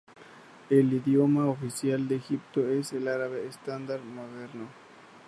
El 0.71 0.91
idioma 0.93 1.45
oficial 1.45 2.07
de 2.07 2.15
Egipto 2.15 2.67
es 2.67 2.91
el 2.93 3.07
árabe 3.07 3.45
estándar 3.45 4.01
moderno. 4.01 4.67